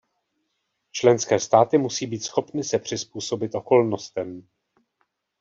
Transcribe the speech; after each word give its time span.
Členské 0.91 1.39
státy 1.39 1.77
musí 1.77 2.07
být 2.07 2.19
schopny 2.23 2.63
se 2.63 2.79
přizpůsobit 2.79 3.55
okolnostem. 3.55 4.47